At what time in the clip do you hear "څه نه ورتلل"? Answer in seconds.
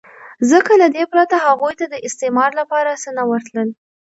3.03-3.69